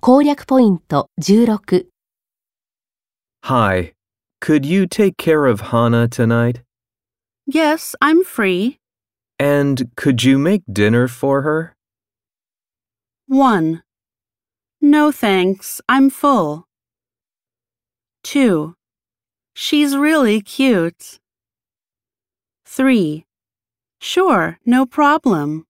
[0.00, 1.88] 攻略ポイント16
[3.42, 3.94] Hi,
[4.40, 6.62] could you take care of Hana tonight?
[7.46, 8.78] Yes, I'm free.
[9.40, 11.74] And could you make dinner for her?
[13.26, 13.82] 1.
[14.80, 16.64] No thanks, I'm full.
[18.22, 18.74] 2.
[19.54, 21.18] She's really cute.
[22.66, 23.24] 3.
[24.00, 25.67] Sure, no problem.